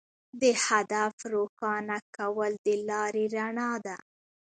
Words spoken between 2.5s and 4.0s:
د لارې رڼا ده.